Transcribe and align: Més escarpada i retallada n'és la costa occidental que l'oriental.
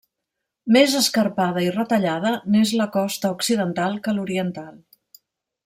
Més 0.77 0.95
escarpada 0.99 1.63
i 1.65 1.69
retallada 1.75 2.31
n'és 2.55 2.73
la 2.81 2.89
costa 2.97 3.31
occidental 3.37 4.01
que 4.09 4.15
l'oriental. 4.19 4.73